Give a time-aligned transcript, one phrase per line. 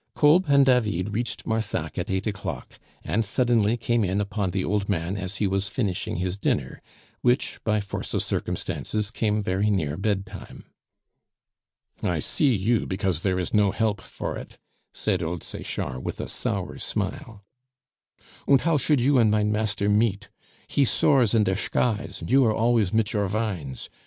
[0.15, 4.89] Kolb and David reached Marsac at eight o'clock, and suddenly came in upon the old
[4.89, 6.81] man as he was finishing his dinner,
[7.21, 10.65] which, by force of circumstances, came very near bedtime.
[12.01, 14.57] "I see you because there is no help for it,"
[14.91, 17.43] said old Sechard with a sour smile.
[18.47, 20.29] "Und how should you and mein master meet?
[20.67, 23.87] He soars in der shkies, and you are always mit your vines!